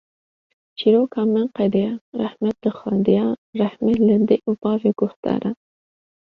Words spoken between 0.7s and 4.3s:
Çîroka me qediya, Rehmet li xwediya, rehme li